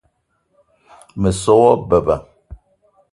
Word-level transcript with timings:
Me 1.21 1.29
so 1.41 1.53
wa 1.63 1.73
beba 1.89 2.15